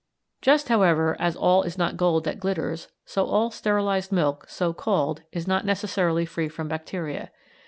Just, 0.41 0.67
however, 0.67 1.15
as 1.19 1.35
all 1.35 1.61
is 1.61 1.77
not 1.77 1.95
gold 1.95 2.23
that 2.23 2.39
glitters, 2.39 2.87
so 3.05 3.27
all 3.27 3.51
sterilised 3.51 4.11
milk 4.11 4.45
so 4.49 4.73
called 4.73 5.21
is 5.31 5.47
not 5.47 5.63
necessarily 5.63 6.25
free 6.25 6.49
from 6.49 6.67
bacteria. 6.67 7.29